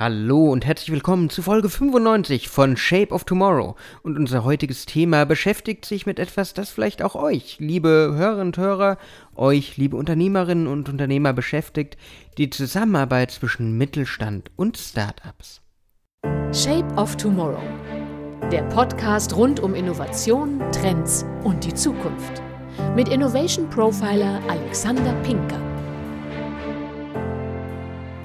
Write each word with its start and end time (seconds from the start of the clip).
Hallo 0.00 0.52
und 0.52 0.64
herzlich 0.64 0.92
willkommen 0.92 1.28
zu 1.28 1.42
Folge 1.42 1.68
95 1.68 2.48
von 2.48 2.76
Shape 2.76 3.12
of 3.12 3.24
Tomorrow. 3.24 3.74
Und 4.04 4.16
unser 4.16 4.44
heutiges 4.44 4.86
Thema 4.86 5.26
beschäftigt 5.26 5.84
sich 5.84 6.06
mit 6.06 6.20
etwas, 6.20 6.54
das 6.54 6.70
vielleicht 6.70 7.02
auch 7.02 7.16
euch, 7.16 7.56
liebe 7.58 8.14
Hörerinnen 8.14 8.46
und 8.46 8.58
Hörer, 8.58 8.96
euch, 9.34 9.76
liebe 9.76 9.96
Unternehmerinnen 9.96 10.68
und 10.68 10.88
Unternehmer 10.88 11.32
beschäftigt, 11.32 11.96
die 12.36 12.48
Zusammenarbeit 12.48 13.32
zwischen 13.32 13.76
Mittelstand 13.76 14.52
und 14.54 14.76
Startups. 14.76 15.62
Shape 16.52 16.94
of 16.94 17.16
Tomorrow. 17.16 17.58
Der 18.52 18.62
Podcast 18.68 19.34
rund 19.34 19.58
um 19.58 19.74
Innovation, 19.74 20.60
Trends 20.70 21.26
und 21.42 21.64
die 21.64 21.74
Zukunft. 21.74 22.40
Mit 22.94 23.08
Innovation 23.08 23.68
Profiler 23.68 24.40
Alexander 24.48 25.12
Pinker. 25.24 25.67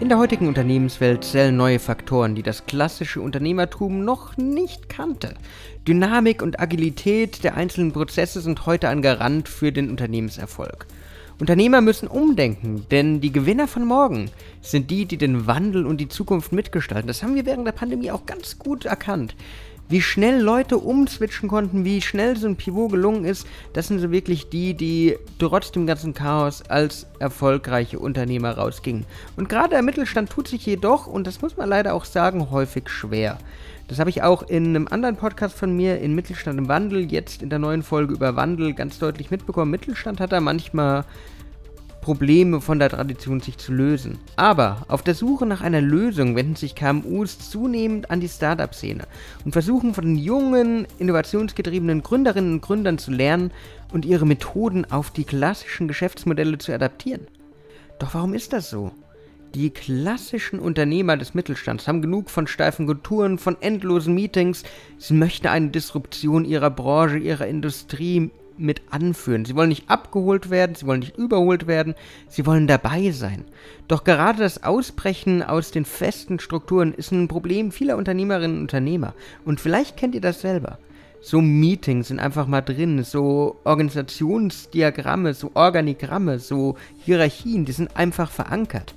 In 0.04 0.10
der 0.10 0.18
heutigen 0.18 0.50
Unternehmenswelt 0.50 1.24
zählen 1.24 1.56
neue 1.56 1.80
Faktoren, 1.80 2.36
die 2.36 2.44
das 2.44 2.66
klassische 2.66 3.22
Unternehmertum 3.22 4.04
noch 4.04 4.36
nicht 4.36 4.90
kannte. 4.90 5.34
Dynamik 5.88 6.42
und 6.42 6.60
Agilität 6.60 7.46
der 7.46 7.56
einzelnen 7.56 7.94
Prozesse 7.94 8.42
sind 8.42 8.66
heute 8.66 8.90
ein 8.90 9.02
Garant 9.02 9.48
für 9.48 9.72
den 9.72 9.90
Unternehmenserfolg. 9.90 10.88
Unternehmer 11.40 11.80
müssen 11.80 12.10
umdenken, 12.10 12.86
denn 12.92 13.22
die 13.22 13.32
Gewinner 13.32 13.66
von 13.66 13.86
morgen 13.86 14.30
sind 14.62 14.92
die, 14.92 15.06
die 15.06 15.16
den 15.16 15.48
Wandel 15.48 15.86
und 15.86 16.02
die 16.02 16.10
Zukunft 16.10 16.52
mitgestalten. 16.52 17.08
Das 17.08 17.24
haben 17.24 17.36
wir 17.36 17.46
während 17.46 17.66
der 17.66 17.72
Pandemie 17.72 18.12
auch 18.12 18.26
ganz 18.26 18.60
gut 18.60 18.84
erkannt 18.84 19.36
wie 19.94 20.02
schnell 20.02 20.42
Leute 20.42 20.80
umswitchen 20.80 21.48
konnten, 21.48 21.86
wie 21.86 22.02
schnell 22.02 22.36
so 22.36 22.48
ein 22.48 22.56
Pivot 22.56 22.90
gelungen 22.90 23.26
ist, 23.26 23.46
das 23.74 23.90
sind 23.90 24.00
so 24.00 24.10
wirklich 24.10 24.50
die, 24.50 24.74
die 24.74 25.18
trotz 25.38 25.72
dem 25.72 25.86
ganzen 25.86 26.16
Chaos 26.16 26.64
als 26.64 27.06
erfolgreiche 27.20 28.00
Unternehmer 28.00 28.58
rausgingen. 28.58 29.06
Und 29.38 29.50
gerade 29.50 29.70
der 29.70 29.84
Mittelstand 29.84 30.32
tut 30.32 30.48
sich 30.48 30.66
jedoch, 30.66 31.06
und 31.06 31.28
das 31.28 31.44
muss 31.44 31.58
man 31.58 31.70
leider 31.70 31.94
auch 31.94 32.06
sagen, 32.06 32.50
häufig 32.50 32.90
schwer. 32.90 33.38
Das 33.88 34.00
habe 34.00 34.10
ich 34.10 34.24
auch 34.24 34.42
in 34.42 34.66
einem 34.66 34.88
anderen 34.88 35.16
Podcast 35.16 35.56
von 35.56 35.76
mir, 35.76 36.00
in 36.00 36.16
Mittelstand 36.16 36.58
im 36.58 36.68
Wandel, 36.68 37.12
jetzt 37.12 37.44
in 37.44 37.52
der 37.52 37.60
neuen 37.60 37.84
Folge 37.84 38.16
über 38.16 38.36
Wandel 38.36 38.74
ganz 38.74 38.98
deutlich 38.98 39.30
mitbekommen. 39.30 39.70
Mittelstand 39.70 40.20
hat 40.20 40.32
da 40.32 40.40
manchmal 40.40 41.06
Probleme 42.04 42.60
von 42.60 42.80
der 42.80 42.90
Tradition 42.90 43.40
sich 43.40 43.58
zu 43.58 43.72
lösen. 43.72 44.20
Aber 44.36 44.86
auf 44.90 45.04
der 45.04 45.16
Suche 45.16 45.46
nach 45.46 45.62
einer 45.62 45.80
Lösung 45.80 46.36
wenden 46.36 46.58
sich 46.58 46.76
KMUs 46.76 47.50
zunehmend 47.50 48.12
an 48.12 48.20
die 48.20 48.28
Startup-Szene 48.28 49.06
und 49.46 49.54
versuchen 49.54 49.94
von 49.94 50.18
jungen, 50.18 50.86
innovationsgetriebenen 51.00 52.04
Gründerinnen 52.04 52.56
und 52.56 52.62
Gründern 52.62 52.98
zu 52.98 53.12
lernen 53.12 53.52
und 53.94 54.04
ihre 54.04 54.26
Methoden 54.26 54.84
auf 54.92 55.12
die 55.12 55.24
klassischen 55.24 55.88
Geschäftsmodelle 55.88 56.58
zu 56.58 56.74
adaptieren. 56.74 57.28
Doch 58.00 58.14
warum 58.14 58.34
ist 58.34 58.52
das 58.52 58.70
so? 58.70 58.92
Die 59.56 59.70
klassischen 59.70 60.60
Unternehmer 60.60 61.16
des 61.16 61.36
Mittelstands 61.36 61.88
haben 61.88 62.02
genug 62.02 62.30
von 62.30 62.48
steifen 62.48 62.86
Kulturen, 62.86 63.38
von 63.38 63.56
endlosen 63.62 64.14
Meetings. 64.14 64.64
Sie 64.98 65.14
möchten 65.14 65.48
eine 65.48 65.70
Disruption 65.70 66.44
ihrer 66.44 66.70
Branche, 66.70 67.20
ihrer 67.20 67.48
Industrie, 67.48 68.32
mit 68.58 68.82
anführen. 68.90 69.46
Sie 69.46 69.56
wollen 69.56 69.70
nicht 69.70 69.90
abgeholt 69.90 70.50
werden, 70.50 70.76
sie 70.76 70.86
wollen 70.86 71.02
nicht 71.02 71.18
überholt 71.18 71.68
werden, 71.68 71.96
sie 72.28 72.46
wollen 72.46 72.68
dabei 72.68 73.12
sein. 73.12 73.46
Doch 73.88 74.04
gerade 74.04 74.40
das 74.40 74.64
Ausbrechen 74.64 75.44
aus 75.44 75.72
den 75.72 75.86
festen 75.86 76.40
Strukturen 76.40 76.94
ist 76.94 77.12
ein 77.12 77.28
Problem 77.28 77.72
vieler 77.72 77.98
Unternehmerinnen 77.98 78.58
und 78.58 78.64
Unternehmer. 78.64 79.14
Und 79.46 79.60
vielleicht 79.60 79.98
kennt 79.98 80.16
ihr 80.16 80.22
das 80.22 80.42
selber. 80.42 80.78
So 81.22 81.40
Meetings 81.40 82.10
sind 82.10 82.20
einfach 82.20 82.48
mal 82.48 82.62
drin, 82.62 83.02
so 83.04 83.58
Organisationsdiagramme, 83.64 85.34
so 85.34 85.52
Organigramme, 85.54 86.38
so 86.40 86.76
Hierarchien, 87.06 87.64
die 87.64 87.72
sind 87.72 87.96
einfach 87.96 88.30
verankert. 88.30 88.94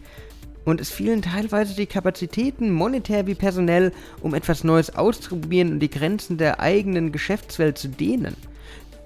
Und 0.65 0.81
es 0.81 0.91
fehlen 0.91 1.23
teilweise 1.23 1.77
die 1.77 1.87
Kapazitäten, 1.87 2.73
monetär 2.73 3.29
wie 3.29 3.37
personell, 3.37 3.93
um 4.21 4.35
etwas 4.35 4.65
Neues 4.65 4.97
auszuprobieren 4.97 5.75
und 5.75 5.79
die 5.79 5.89
Grenzen 5.89 6.39
der 6.39 6.59
eigenen 6.59 7.13
Geschäftswelt 7.13 7.79
zu 7.79 7.89
dehnen. 7.89 8.35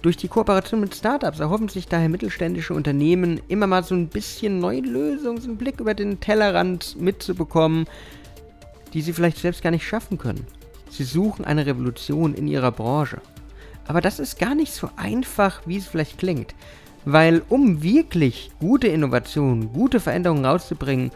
Durch 0.02 0.16
die 0.16 0.28
Kooperation 0.28 0.80
mit 0.80 0.94
Startups 0.94 1.40
erhoffen 1.40 1.68
sich 1.68 1.86
daher 1.86 2.08
mittelständische 2.08 2.72
Unternehmen 2.72 3.40
immer 3.48 3.66
mal 3.66 3.84
so 3.84 3.94
ein 3.94 4.08
bisschen 4.08 4.58
neue 4.58 4.80
Lösungen, 4.80 5.40
so 5.40 5.48
einen 5.48 5.58
Blick 5.58 5.78
über 5.78 5.92
den 5.92 6.20
Tellerrand 6.20 6.98
mitzubekommen, 6.98 7.86
die 8.94 9.02
sie 9.02 9.12
vielleicht 9.12 9.36
selbst 9.36 9.62
gar 9.62 9.70
nicht 9.70 9.86
schaffen 9.86 10.16
können. 10.16 10.46
Sie 10.90 11.04
suchen 11.04 11.44
eine 11.44 11.66
Revolution 11.66 12.34
in 12.34 12.48
ihrer 12.48 12.72
Branche. 12.72 13.20
Aber 13.86 14.00
das 14.00 14.20
ist 14.20 14.38
gar 14.38 14.54
nicht 14.54 14.72
so 14.72 14.88
einfach, 14.96 15.60
wie 15.66 15.76
es 15.76 15.86
vielleicht 15.86 16.16
klingt. 16.16 16.54
Weil 17.04 17.42
um 17.50 17.82
wirklich 17.82 18.50
gute 18.58 18.88
Innovationen, 18.88 19.72
gute 19.72 20.00
Veränderungen 20.00 20.44
rauszubringen, 20.46 21.10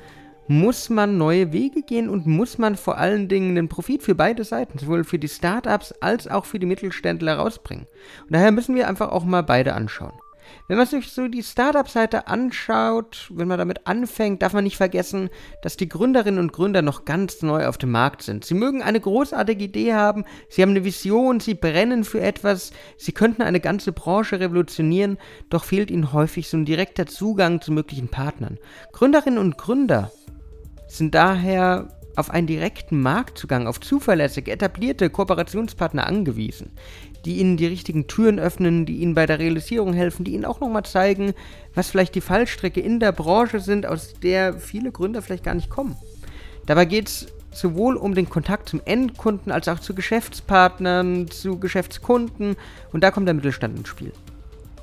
muss 0.47 0.91
man 0.91 1.19
neue 1.19 1.53
Wege 1.53 1.83
gehen 1.83 2.09
und 2.09 2.27
muss 2.27 2.59
man 2.59 2.77
vor 2.77 2.99
allen 2.99 3.29
Dingen 3.29 3.55
den 3.55 3.69
Profit 3.69 4.03
für 4.03 4.15
beide 4.15 4.45
Seiten, 4.45 4.79
sowohl 4.79 5.05
für 5.05 5.19
die 5.19 5.29
Startups 5.29 5.93
als 6.01 6.29
auch 6.29 6.45
für 6.45 6.59
die 6.59 6.67
Mittelständler 6.67 7.37
rausbringen. 7.37 7.87
Und 8.23 8.33
daher 8.33 8.53
müssen 8.53 8.75
wir 8.75 8.89
einfach 8.89 9.11
auch 9.11 9.25
mal 9.25 9.43
beide 9.43 9.75
anschauen. 9.75 10.13
Wenn 10.69 10.79
man 10.79 10.87
sich 10.87 11.11
so 11.11 11.29
die 11.29 11.43
Startup-Seite 11.43 12.27
anschaut, 12.29 13.31
wenn 13.35 13.49
man 13.49 13.59
damit 13.59 13.87
anfängt, 13.87 14.43
darf 14.43 14.53
man 14.53 14.65
nicht 14.65 14.77
vergessen, 14.77 15.31
dass 15.63 15.77
die 15.77 15.89
Gründerinnen 15.89 16.41
und 16.41 16.53
Gründer 16.53 16.83
noch 16.83 17.05
ganz 17.05 17.43
neu 17.43 17.67
auf 17.67 17.79
dem 17.79 17.91
Markt 17.91 18.23
sind. 18.23 18.45
Sie 18.45 18.55
mögen 18.55 18.83
eine 18.83 19.01
großartige 19.01 19.65
Idee 19.65 19.95
haben, 19.95 20.25
sie 20.49 20.63
haben 20.63 20.71
eine 20.71 20.85
Vision, 20.85 21.41
sie 21.41 21.55
brennen 21.55 22.05
für 22.05 22.21
etwas, 22.21 22.73
sie 22.97 23.13
könnten 23.13 23.43
eine 23.43 23.61
ganze 23.61 23.93
Branche 23.93 24.41
revolutionieren, 24.41 25.19
doch 25.51 25.65
fehlt 25.65 25.91
ihnen 25.91 26.13
häufig 26.13 26.49
so 26.49 26.57
ein 26.57 26.65
direkter 26.65 27.07
Zugang 27.07 27.61
zu 27.61 27.73
möglichen 27.73 28.09
Partnern. 28.09 28.59
Gründerinnen 28.93 29.39
und 29.39 29.59
Gründer 29.59 30.11
sind 30.97 31.15
daher 31.15 31.89
auf 32.17 32.31
einen 32.31 32.47
direkten 32.47 33.01
Marktzugang, 33.01 33.67
auf 33.67 33.81
zuverlässige, 33.81 34.53
etablierte 34.53 35.11
Kooperationspartner 35.11 36.07
angewiesen, 36.07 36.71
die 37.25 37.39
ihnen 37.39 37.57
die 37.57 37.67
richtigen 37.67 38.07
Türen 38.07 38.39
öffnen, 38.39 38.87
die 38.87 38.99
ihnen 38.99 39.15
bei 39.15 39.27
der 39.27 39.39
Realisierung 39.39 39.95
helfen, 39.95 40.25
die 40.25 40.35
ihnen 40.35 40.45
auch 40.45 40.61
nochmal 40.61 40.85
zeigen, 40.85 41.35
was 41.75 41.91
vielleicht 41.91 42.15
die 42.15 42.21
Fallstrecke 42.21 42.81
in 42.81 43.01
der 43.01 43.13
Branche 43.13 43.61
sind, 43.61 43.87
aus 43.87 44.15
der 44.23 44.55
viele 44.55 44.93
Gründer 44.93 45.23
vielleicht 45.23 45.45
gar 45.45 45.55
nicht 45.55 45.71
kommen. 45.71 45.97
Dabei 46.67 46.85
geht 46.85 47.09
es 47.09 47.27
sowohl 47.53 47.97
um 47.97 48.15
den 48.15 48.29
Kontakt 48.29 48.69
zum 48.69 48.81
Endkunden 48.85 49.53
als 49.53 49.69
auch 49.69 49.81
zu 49.81 49.95
Geschäftspartnern, 49.95 51.29
zu 51.29 51.59
Geschäftskunden 51.59 52.57
und 52.93 53.03
da 53.03 53.11
kommt 53.11 53.27
der 53.27 53.35
Mittelstand 53.35 53.79
ins 53.79 53.89
Spiel 53.89 54.13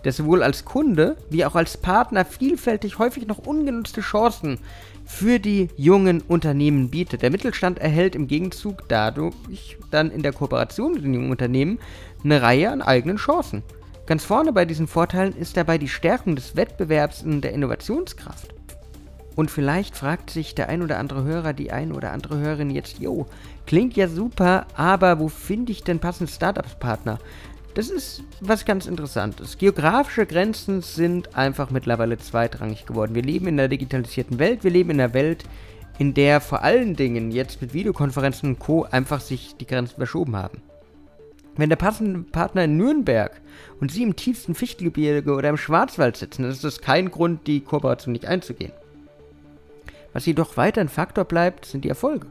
der 0.03 0.11
sowohl 0.11 0.43
als 0.43 0.65
Kunde 0.65 1.17
wie 1.29 1.45
auch 1.45 1.55
als 1.55 1.77
Partner 1.77 2.25
vielfältig 2.25 2.99
häufig 2.99 3.27
noch 3.27 3.39
ungenutzte 3.39 4.01
Chancen 4.01 4.59
für 5.05 5.39
die 5.39 5.69
jungen 5.75 6.21
Unternehmen 6.21 6.89
bietet. 6.89 7.21
Der 7.21 7.31
Mittelstand 7.31 7.79
erhält 7.79 8.15
im 8.15 8.27
Gegenzug 8.27 8.87
dadurch 8.87 9.77
dann 9.89 10.11
in 10.11 10.23
der 10.23 10.33
Kooperation 10.33 10.93
mit 10.93 11.03
den 11.03 11.13
jungen 11.13 11.31
Unternehmen 11.31 11.79
eine 12.23 12.41
Reihe 12.41 12.71
an 12.71 12.81
eigenen 12.81 13.17
Chancen. 13.17 13.63
Ganz 14.05 14.23
vorne 14.23 14.51
bei 14.51 14.65
diesen 14.65 14.87
Vorteilen 14.87 15.35
ist 15.35 15.57
dabei 15.57 15.77
die 15.77 15.87
Stärkung 15.87 16.35
des 16.35 16.55
Wettbewerbs 16.55 17.23
und 17.23 17.41
der 17.41 17.53
Innovationskraft. 17.53 18.53
Und 19.35 19.49
vielleicht 19.49 19.95
fragt 19.95 20.29
sich 20.29 20.55
der 20.55 20.67
ein 20.69 20.81
oder 20.81 20.97
andere 20.97 21.23
Hörer, 21.23 21.53
die 21.53 21.71
ein 21.71 21.93
oder 21.93 22.11
andere 22.11 22.37
Hörerin 22.37 22.69
jetzt, 22.69 22.99
jo, 22.99 23.27
klingt 23.65 23.95
ja 23.95 24.07
super, 24.07 24.65
aber 24.75 25.19
wo 25.19 25.29
finde 25.29 25.71
ich 25.71 25.83
denn 25.83 25.99
passende 25.99 26.31
Startups-Partner? 26.31 27.19
Das 27.73 27.89
ist 27.89 28.23
was 28.41 28.65
ganz 28.65 28.85
Interessantes. 28.85 29.57
Geografische 29.57 30.25
Grenzen 30.25 30.81
sind 30.81 31.35
einfach 31.37 31.69
mittlerweile 31.69 32.17
zweitrangig 32.17 32.85
geworden. 32.85 33.15
Wir 33.15 33.21
leben 33.21 33.47
in 33.47 33.59
einer 33.59 33.69
digitalisierten 33.69 34.39
Welt, 34.39 34.63
wir 34.63 34.71
leben 34.71 34.89
in 34.89 34.99
einer 34.99 35.13
Welt, 35.13 35.45
in 35.97 36.13
der 36.13 36.41
vor 36.41 36.63
allen 36.63 36.95
Dingen 36.95 37.31
jetzt 37.31 37.61
mit 37.61 37.73
Videokonferenzen 37.73 38.49
und 38.49 38.59
Co. 38.59 38.83
einfach 38.83 39.21
sich 39.21 39.55
die 39.55 39.67
Grenzen 39.67 39.95
verschoben 39.95 40.35
haben. 40.35 40.61
Wenn 41.55 41.69
der 41.69 41.77
passende 41.77 42.19
Partner 42.19 42.65
in 42.65 42.77
Nürnberg 42.77 43.39
und 43.79 43.91
Sie 43.91 44.03
im 44.03 44.15
tiefsten 44.15 44.55
Fichtelgebirge 44.55 45.33
oder 45.33 45.49
im 45.49 45.57
Schwarzwald 45.57 46.17
sitzen, 46.17 46.43
dann 46.43 46.51
ist 46.51 46.63
das 46.63 46.81
kein 46.81 47.11
Grund, 47.11 47.47
die 47.47 47.61
Kooperation 47.61 48.13
nicht 48.13 48.25
einzugehen. 48.25 48.71
Was 50.13 50.25
jedoch 50.25 50.57
weiter 50.57 50.81
ein 50.81 50.89
Faktor 50.89 51.23
bleibt, 51.23 51.65
sind 51.65 51.85
die 51.85 51.89
Erfolge. 51.89 52.27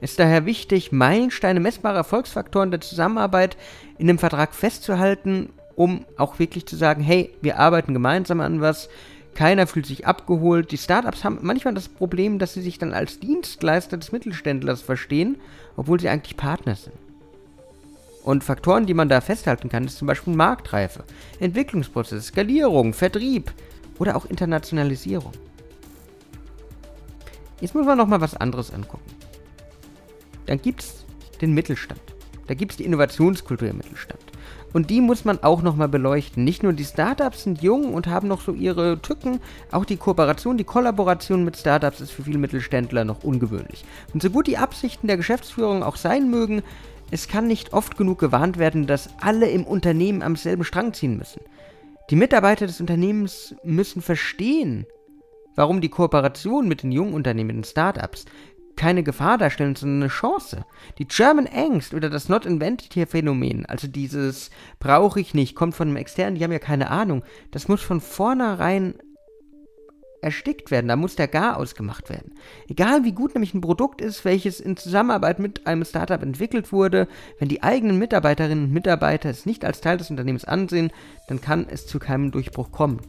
Es 0.00 0.12
ist 0.12 0.18
daher 0.18 0.46
wichtig, 0.46 0.92
Meilensteine, 0.92 1.60
messbare 1.60 1.96
Erfolgsfaktoren 1.96 2.70
der 2.70 2.80
Zusammenarbeit 2.80 3.56
in 3.98 4.06
dem 4.06 4.18
Vertrag 4.18 4.54
festzuhalten, 4.54 5.50
um 5.76 6.04
auch 6.16 6.38
wirklich 6.38 6.66
zu 6.66 6.76
sagen, 6.76 7.02
hey, 7.02 7.34
wir 7.42 7.58
arbeiten 7.58 7.94
gemeinsam 7.94 8.40
an 8.40 8.60
was, 8.60 8.88
keiner 9.34 9.66
fühlt 9.66 9.86
sich 9.86 10.06
abgeholt. 10.06 10.70
Die 10.72 10.78
Startups 10.78 11.24
haben 11.24 11.38
manchmal 11.42 11.74
das 11.74 11.88
Problem, 11.88 12.38
dass 12.38 12.54
sie 12.54 12.62
sich 12.62 12.78
dann 12.78 12.92
als 12.92 13.20
Dienstleister 13.20 13.96
des 13.96 14.12
Mittelständlers 14.12 14.82
verstehen, 14.82 15.36
obwohl 15.76 16.00
sie 16.00 16.08
eigentlich 16.08 16.36
Partner 16.36 16.74
sind. 16.74 16.96
Und 18.22 18.44
Faktoren, 18.44 18.86
die 18.86 18.94
man 18.94 19.08
da 19.08 19.20
festhalten 19.20 19.68
kann, 19.68 19.84
ist 19.84 19.98
zum 19.98 20.06
Beispiel 20.06 20.34
Marktreife, 20.34 21.04
Entwicklungsprozess, 21.38 22.26
Skalierung, 22.26 22.92
Vertrieb 22.92 23.52
oder 23.98 24.16
auch 24.16 24.26
Internationalisierung. 24.26 25.32
Jetzt 27.60 27.74
muss 27.74 27.86
man 27.86 27.96
noch 27.96 28.06
mal 28.06 28.20
was 28.20 28.34
anderes 28.34 28.72
angucken. 28.72 29.19
Dann 30.50 30.60
gibt 30.60 30.82
es 30.82 31.04
den 31.40 31.54
Mittelstand. 31.54 32.00
Da 32.48 32.54
gibt 32.54 32.72
es 32.72 32.78
die 32.78 32.84
Innovationskultur 32.84 33.68
im 33.68 33.76
Mittelstand. 33.76 34.20
Und 34.72 34.90
die 34.90 35.00
muss 35.00 35.24
man 35.24 35.40
auch 35.44 35.62
nochmal 35.62 35.86
beleuchten. 35.86 36.42
Nicht 36.42 36.64
nur 36.64 36.72
die 36.72 36.84
Startups 36.84 37.44
sind 37.44 37.62
jung 37.62 37.94
und 37.94 38.08
haben 38.08 38.26
noch 38.26 38.40
so 38.40 38.52
ihre 38.52 39.00
Tücken, 39.00 39.38
auch 39.70 39.84
die 39.84 39.96
Kooperation, 39.96 40.58
die 40.58 40.64
Kollaboration 40.64 41.44
mit 41.44 41.56
Startups 41.56 42.00
ist 42.00 42.10
für 42.10 42.24
viele 42.24 42.38
Mittelständler 42.38 43.04
noch 43.04 43.22
ungewöhnlich. 43.22 43.84
Und 44.12 44.24
so 44.24 44.30
gut 44.30 44.48
die 44.48 44.58
Absichten 44.58 45.06
der 45.06 45.16
Geschäftsführung 45.16 45.84
auch 45.84 45.94
sein 45.94 46.28
mögen, 46.30 46.64
es 47.12 47.28
kann 47.28 47.46
nicht 47.46 47.72
oft 47.72 47.96
genug 47.96 48.18
gewarnt 48.18 48.58
werden, 48.58 48.88
dass 48.88 49.08
alle 49.20 49.48
im 49.48 49.64
Unternehmen 49.64 50.20
am 50.20 50.34
selben 50.34 50.64
Strang 50.64 50.94
ziehen 50.94 51.16
müssen. 51.16 51.42
Die 52.10 52.16
Mitarbeiter 52.16 52.66
des 52.66 52.80
Unternehmens 52.80 53.54
müssen 53.62 54.02
verstehen, 54.02 54.84
warum 55.54 55.80
die 55.80 55.88
Kooperation 55.90 56.68
mit 56.68 56.82
den 56.82 56.90
jungen 56.90 57.14
Unternehmen, 57.14 57.50
den 57.50 57.64
Startups, 57.64 58.24
keine 58.80 59.02
Gefahr 59.02 59.36
darstellen, 59.36 59.76
sondern 59.76 60.04
eine 60.04 60.08
Chance. 60.10 60.64
Die 60.96 61.06
German 61.06 61.46
Angst 61.46 61.92
oder 61.92 62.08
das 62.08 62.30
Not 62.30 62.46
Invented 62.46 62.94
hier 62.94 63.06
Phänomen, 63.06 63.66
also 63.66 63.86
dieses 63.86 64.48
brauche 64.78 65.20
ich 65.20 65.34
nicht, 65.34 65.54
kommt 65.54 65.74
von 65.74 65.88
einem 65.88 65.98
externen, 65.98 66.36
die 66.36 66.42
haben 66.42 66.50
ja 66.50 66.58
keine 66.58 66.90
Ahnung, 66.90 67.22
das 67.50 67.68
muss 67.68 67.82
von 67.82 68.00
vornherein 68.00 68.94
erstickt 70.22 70.70
werden, 70.70 70.88
da 70.88 70.96
muss 70.96 71.14
der 71.14 71.28
Gar 71.28 71.58
ausgemacht 71.58 72.08
werden. 72.08 72.32
Egal 72.68 73.04
wie 73.04 73.12
gut 73.12 73.34
nämlich 73.34 73.52
ein 73.52 73.60
Produkt 73.60 74.00
ist, 74.00 74.24
welches 74.24 74.60
in 74.60 74.78
Zusammenarbeit 74.78 75.40
mit 75.40 75.66
einem 75.66 75.84
Startup 75.84 76.22
entwickelt 76.22 76.72
wurde, 76.72 77.06
wenn 77.38 77.48
die 77.48 77.62
eigenen 77.62 77.98
Mitarbeiterinnen 77.98 78.64
und 78.64 78.72
Mitarbeiter 78.72 79.28
es 79.28 79.44
nicht 79.44 79.62
als 79.62 79.82
Teil 79.82 79.98
des 79.98 80.08
Unternehmens 80.08 80.46
ansehen, 80.46 80.90
dann 81.28 81.42
kann 81.42 81.66
es 81.68 81.86
zu 81.86 81.98
keinem 81.98 82.30
Durchbruch 82.30 82.72
kommen. 82.72 83.00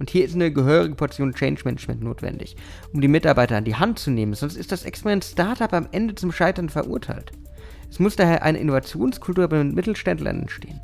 Und 0.00 0.08
hier 0.08 0.24
ist 0.24 0.34
eine 0.34 0.50
gehörige 0.50 0.94
Portion 0.94 1.34
Change 1.34 1.60
Management 1.64 2.02
notwendig, 2.02 2.56
um 2.92 3.02
die 3.02 3.08
Mitarbeiter 3.08 3.58
an 3.58 3.64
die 3.64 3.76
Hand 3.76 3.98
zu 3.98 4.10
nehmen, 4.10 4.32
sonst 4.32 4.56
ist 4.56 4.72
das 4.72 4.84
Experiment 4.84 5.24
Startup 5.24 5.72
am 5.74 5.88
Ende 5.92 6.14
zum 6.14 6.32
Scheitern 6.32 6.70
verurteilt. 6.70 7.32
Es 7.90 7.98
muss 7.98 8.16
daher 8.16 8.42
eine 8.42 8.58
Innovationskultur 8.58 9.46
bei 9.48 9.58
den 9.58 9.74
Mittelständlern 9.74 10.40
entstehen. 10.40 10.80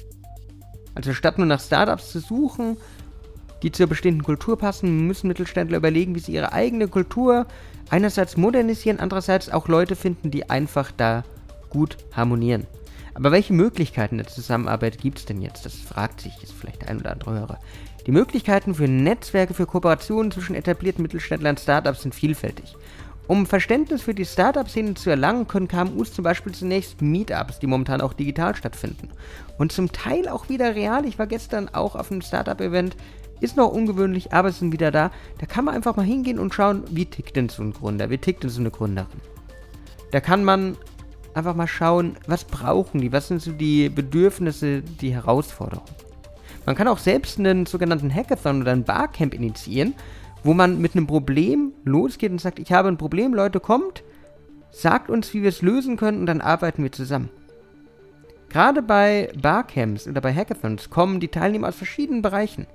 Also 0.94 1.14
statt 1.14 1.38
nur 1.38 1.46
nach 1.46 1.60
Startups 1.60 2.12
zu 2.12 2.20
suchen, 2.20 2.76
die 3.62 3.72
zur 3.72 3.86
bestehenden 3.86 4.22
Kultur 4.22 4.58
passen, 4.58 5.06
müssen 5.06 5.28
Mittelständler 5.28 5.78
überlegen, 5.78 6.14
wie 6.14 6.20
sie 6.20 6.32
ihre 6.32 6.52
eigene 6.52 6.86
Kultur 6.86 7.46
einerseits 7.88 8.36
modernisieren, 8.36 9.00
andererseits 9.00 9.48
auch 9.50 9.66
Leute 9.66 9.96
finden, 9.96 10.30
die 10.30 10.50
einfach 10.50 10.92
da 10.92 11.24
gut 11.70 11.96
harmonieren. 12.12 12.66
Aber 13.14 13.32
welche 13.32 13.54
Möglichkeiten 13.54 14.18
der 14.18 14.26
Zusammenarbeit 14.26 14.98
gibt 14.98 15.20
es 15.20 15.24
denn 15.24 15.40
jetzt? 15.40 15.64
Das 15.64 15.74
fragt 15.74 16.20
sich 16.20 16.36
jetzt 16.42 16.52
vielleicht 16.52 16.86
ein 16.86 16.98
oder 16.98 17.12
andere 17.12 17.32
Hörer. 17.32 17.58
Die 18.06 18.12
Möglichkeiten 18.12 18.72
für 18.72 18.86
Netzwerke, 18.86 19.52
für 19.52 19.66
Kooperationen 19.66 20.30
zwischen 20.30 20.54
etablierten 20.54 21.02
Mittelständlern 21.02 21.56
und 21.56 21.60
Startups 21.60 22.02
sind 22.02 22.14
vielfältig. 22.14 22.76
Um 23.26 23.46
Verständnis 23.46 24.02
für 24.02 24.14
die 24.14 24.24
Startup-Szene 24.24 24.94
zu 24.94 25.10
erlangen, 25.10 25.48
können 25.48 25.66
KMUs 25.66 26.12
zum 26.12 26.22
Beispiel 26.22 26.52
zunächst 26.52 27.02
Meetups, 27.02 27.58
die 27.58 27.66
momentan 27.66 28.00
auch 28.00 28.12
digital 28.12 28.54
stattfinden. 28.54 29.08
Und 29.58 29.72
zum 29.72 29.90
Teil 29.90 30.28
auch 30.28 30.48
wieder 30.48 30.76
real. 30.76 31.04
Ich 31.04 31.18
war 31.18 31.26
gestern 31.26 31.68
auch 31.68 31.96
auf 31.96 32.12
einem 32.12 32.22
Startup-Event. 32.22 32.96
Ist 33.40 33.56
noch 33.56 33.72
ungewöhnlich, 33.72 34.32
aber 34.32 34.50
es 34.50 34.60
sind 34.60 34.72
wieder 34.72 34.92
da. 34.92 35.10
Da 35.38 35.46
kann 35.46 35.64
man 35.64 35.74
einfach 35.74 35.96
mal 35.96 36.06
hingehen 36.06 36.38
und 36.38 36.54
schauen, 36.54 36.84
wie 36.92 37.06
tickt 37.06 37.34
denn 37.34 37.48
so 37.48 37.64
ein 37.64 37.72
Gründer, 37.72 38.08
wie 38.08 38.18
tickt 38.18 38.44
denn 38.44 38.50
so 38.50 38.60
eine 38.60 38.70
Gründerin. 38.70 39.20
Da 40.12 40.20
kann 40.20 40.44
man 40.44 40.76
einfach 41.34 41.56
mal 41.56 41.66
schauen, 41.66 42.16
was 42.28 42.44
brauchen 42.44 43.00
die, 43.00 43.10
was 43.10 43.26
sind 43.26 43.42
so 43.42 43.50
die 43.50 43.88
Bedürfnisse, 43.88 44.82
die 44.82 45.12
Herausforderungen. 45.12 45.90
Man 46.66 46.74
kann 46.74 46.88
auch 46.88 46.98
selbst 46.98 47.38
einen 47.38 47.64
sogenannten 47.64 48.12
Hackathon 48.12 48.60
oder 48.60 48.72
ein 48.72 48.84
Barcamp 48.84 49.32
initiieren, 49.32 49.94
wo 50.42 50.52
man 50.52 50.80
mit 50.80 50.94
einem 50.94 51.06
Problem 51.06 51.72
losgeht 51.84 52.32
und 52.32 52.40
sagt, 52.40 52.58
ich 52.58 52.72
habe 52.72 52.88
ein 52.88 52.98
Problem, 52.98 53.32
Leute, 53.32 53.60
kommt, 53.60 54.02
sagt 54.70 55.08
uns, 55.08 55.32
wie 55.32 55.42
wir 55.42 55.48
es 55.48 55.62
lösen 55.62 55.96
können 55.96 56.20
und 56.20 56.26
dann 56.26 56.40
arbeiten 56.40 56.82
wir 56.82 56.92
zusammen. 56.92 57.30
Gerade 58.48 58.82
bei 58.82 59.30
Barcamps 59.40 60.06
oder 60.06 60.20
bei 60.20 60.34
Hackathons 60.34 60.90
kommen 60.90 61.20
die 61.20 61.28
Teilnehmer 61.28 61.68
aus 61.68 61.76
verschiedenen 61.76 62.22
Bereichen. 62.22 62.66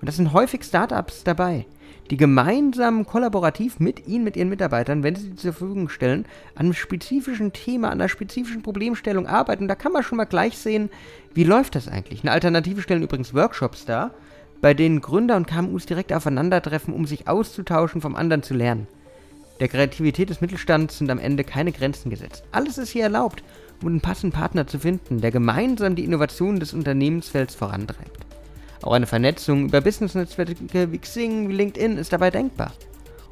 Und 0.00 0.06
das 0.08 0.16
sind 0.16 0.32
häufig 0.32 0.62
Startups 0.62 1.24
dabei 1.24 1.66
die 2.10 2.16
gemeinsam 2.16 3.06
kollaborativ 3.06 3.80
mit 3.80 4.06
Ihnen, 4.06 4.24
mit 4.24 4.36
Ihren 4.36 4.48
Mitarbeitern, 4.48 5.02
wenn 5.02 5.14
Sie 5.14 5.22
sie 5.22 5.36
zur 5.36 5.52
Verfügung 5.52 5.88
stellen, 5.88 6.24
an 6.54 6.66
einem 6.66 6.74
spezifischen 6.74 7.52
Thema, 7.52 7.88
an 7.88 8.00
einer 8.00 8.08
spezifischen 8.08 8.62
Problemstellung 8.62 9.26
arbeiten. 9.26 9.68
Da 9.68 9.74
kann 9.74 9.92
man 9.92 10.02
schon 10.02 10.16
mal 10.16 10.24
gleich 10.24 10.56
sehen, 10.56 10.90
wie 11.34 11.44
läuft 11.44 11.74
das 11.74 11.88
eigentlich. 11.88 12.22
Eine 12.22 12.32
Alternative 12.32 12.82
stellen 12.82 13.02
übrigens 13.02 13.34
Workshops 13.34 13.84
dar, 13.84 14.12
bei 14.60 14.74
denen 14.74 15.00
Gründer 15.00 15.36
und 15.36 15.46
KMUs 15.46 15.86
direkt 15.86 16.12
aufeinandertreffen, 16.12 16.94
um 16.94 17.06
sich 17.06 17.28
auszutauschen, 17.28 18.00
vom 18.00 18.16
anderen 18.16 18.42
zu 18.42 18.54
lernen. 18.54 18.86
Der 19.60 19.68
Kreativität 19.68 20.30
des 20.30 20.40
Mittelstands 20.40 20.98
sind 20.98 21.10
am 21.10 21.18
Ende 21.18 21.44
keine 21.44 21.72
Grenzen 21.72 22.10
gesetzt. 22.10 22.44
Alles 22.52 22.78
ist 22.78 22.90
hier 22.90 23.02
erlaubt, 23.02 23.42
um 23.82 23.88
einen 23.88 24.00
passenden 24.00 24.36
Partner 24.36 24.66
zu 24.66 24.78
finden, 24.78 25.20
der 25.20 25.30
gemeinsam 25.30 25.96
die 25.96 26.04
Innovationen 26.04 26.60
des 26.60 26.74
Unternehmensfelds 26.74 27.54
vorantreibt. 27.54 28.27
Auch 28.82 28.92
eine 28.92 29.06
Vernetzung 29.06 29.66
über 29.66 29.80
Business-Netzwerke 29.80 30.92
wie 30.92 30.98
Xing, 30.98 31.48
wie 31.48 31.54
LinkedIn 31.54 31.98
ist 31.98 32.12
dabei 32.12 32.30
denkbar. 32.30 32.72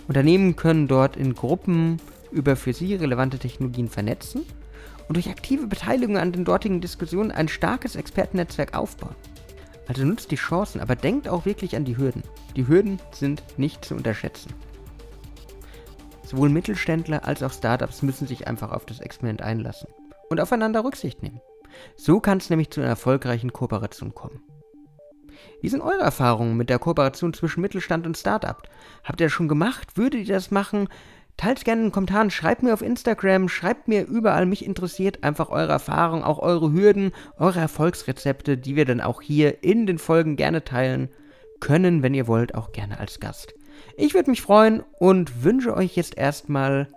Unternehmen 0.08 0.56
können 0.56 0.88
dort 0.88 1.16
in 1.16 1.34
Gruppen 1.34 2.00
über 2.31 2.56
für 2.56 2.72
sie 2.72 2.94
relevante 2.94 3.38
Technologien 3.38 3.88
vernetzen 3.88 4.44
und 5.08 5.16
durch 5.16 5.28
aktive 5.28 5.66
Beteiligung 5.66 6.16
an 6.19 6.32
den 6.32 6.44
dortigen 6.44 6.81
Diskussionen 6.81 7.31
ein 7.31 7.48
starkes 7.48 7.96
Expertennetzwerk 7.96 8.76
aufbauen. 8.76 9.14
Also 9.88 10.04
nutzt 10.04 10.32
die 10.32 10.37
Chancen, 10.37 10.81
aber 10.81 10.96
denkt 10.96 11.28
auch 11.28 11.46
wirklich 11.46 11.76
an 11.76 11.84
die 11.84 11.96
Hürden. 11.96 12.25
Die 12.56 12.66
Hürden 12.66 13.00
sind 13.12 13.43
nicht 13.56 13.84
zu 13.84 13.94
unterschätzen. 13.94 14.52
Sowohl 16.25 16.48
Mittelständler 16.48 17.25
als 17.25 17.44
auch 17.44 17.52
Startups 17.52 18.02
müssen 18.02 18.26
sich 18.26 18.48
einfach 18.48 18.72
auf 18.72 18.84
das 18.84 18.98
Experiment 18.98 19.43
einlassen 19.43 19.88
und 20.28 20.40
aufeinander 20.40 20.82
Rücksicht 20.82 21.22
nehmen. 21.22 21.40
So 21.94 22.19
kann 22.19 22.38
es 22.38 22.50
nämlich 22.50 22.70
zu 22.70 22.81
einer 22.81 22.90
erfolgreichen 22.90 23.52
Kooperation 23.52 24.12
kommen. 24.12 24.43
Wie 25.60 25.68
sind 25.68 25.80
eure 25.80 26.02
Erfahrungen 26.02 26.56
mit 26.56 26.70
der 26.70 26.78
Kooperation 26.78 27.32
zwischen 27.32 27.60
Mittelstand 27.60 28.06
und 28.06 28.16
Startup? 28.16 28.62
Habt 29.04 29.20
ihr 29.20 29.26
das 29.26 29.32
schon 29.32 29.48
gemacht? 29.48 29.96
Würdet 29.96 30.26
ihr 30.26 30.34
das 30.34 30.50
machen? 30.50 30.88
Teilt 31.36 31.64
gerne 31.64 31.82
in 31.82 31.86
den 31.88 31.92
Kommentaren, 31.92 32.30
schreibt 32.30 32.62
mir 32.62 32.72
auf 32.72 32.80
Instagram, 32.80 33.48
schreibt 33.48 33.88
mir 33.88 34.06
überall, 34.06 34.46
mich 34.46 34.64
interessiert 34.64 35.22
einfach 35.22 35.50
eure 35.50 35.72
Erfahrungen, 35.72 36.24
auch 36.24 36.38
eure 36.38 36.72
Hürden, 36.72 37.12
eure 37.38 37.60
Erfolgsrezepte, 37.60 38.56
die 38.56 38.74
wir 38.74 38.86
dann 38.86 39.02
auch 39.02 39.20
hier 39.20 39.62
in 39.62 39.86
den 39.86 39.98
Folgen 39.98 40.36
gerne 40.36 40.64
teilen 40.64 41.10
können, 41.60 42.02
wenn 42.02 42.14
ihr 42.14 42.26
wollt, 42.26 42.54
auch 42.54 42.72
gerne 42.72 42.98
als 42.98 43.20
Gast. 43.20 43.54
Ich 43.96 44.14
würde 44.14 44.30
mich 44.30 44.40
freuen 44.40 44.82
und 44.98 45.44
wünsche 45.44 45.76
euch 45.76 45.94
jetzt 45.96 46.16
erstmal 46.16 46.88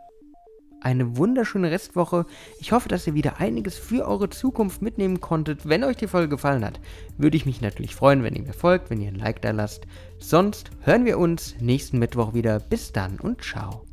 eine 0.81 1.17
wunderschöne 1.17 1.71
Restwoche. 1.71 2.25
Ich 2.59 2.71
hoffe, 2.71 2.89
dass 2.89 3.07
ihr 3.07 3.13
wieder 3.13 3.39
einiges 3.39 3.77
für 3.77 4.07
eure 4.07 4.29
Zukunft 4.29 4.81
mitnehmen 4.81 5.19
konntet. 5.19 5.67
Wenn 5.67 5.83
euch 5.83 5.97
die 5.97 6.07
Folge 6.07 6.29
gefallen 6.29 6.65
hat, 6.65 6.79
würde 7.17 7.37
ich 7.37 7.45
mich 7.45 7.61
natürlich 7.61 7.95
freuen, 7.95 8.23
wenn 8.23 8.35
ihr 8.35 8.43
mir 8.43 8.53
folgt, 8.53 8.89
wenn 8.89 9.01
ihr 9.01 9.09
ein 9.09 9.15
Like 9.15 9.41
da 9.41 9.51
lasst. 9.51 9.85
Sonst 10.17 10.71
hören 10.81 11.05
wir 11.05 11.17
uns 11.17 11.55
nächsten 11.59 11.99
Mittwoch 11.99 12.33
wieder. 12.33 12.59
Bis 12.59 12.91
dann 12.91 13.19
und 13.19 13.41
ciao. 13.41 13.85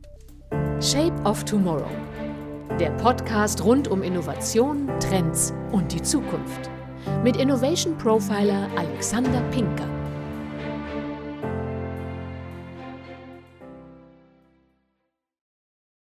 Shape 0.81 1.15
of 1.25 1.45
Tomorrow. 1.45 1.91
Der 2.79 2.91
Podcast 2.91 3.65
rund 3.65 3.89
um 3.89 4.03
Innovation, 4.03 4.89
Trends 5.01 5.53
und 5.73 5.93
die 5.93 6.03
Zukunft. 6.03 6.71
Mit 7.23 7.37
Innovation 7.37 7.97
Profiler 7.97 8.69
Alexander 8.77 9.41
Pinker. 9.51 9.96